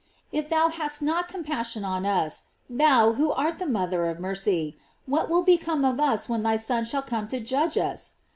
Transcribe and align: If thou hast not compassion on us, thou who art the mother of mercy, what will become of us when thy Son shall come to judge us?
If 0.31 0.49
thou 0.49 0.69
hast 0.69 1.03
not 1.03 1.27
compassion 1.27 1.85
on 1.85 2.07
us, 2.07 2.45
thou 2.67 3.13
who 3.13 3.31
art 3.31 3.59
the 3.59 3.67
mother 3.67 4.07
of 4.07 4.19
mercy, 4.19 4.75
what 5.05 5.29
will 5.29 5.43
become 5.43 5.85
of 5.85 5.99
us 5.99 6.27
when 6.27 6.41
thy 6.41 6.57
Son 6.57 6.85
shall 6.85 7.03
come 7.03 7.27
to 7.27 7.39
judge 7.39 7.77
us? 7.77 8.13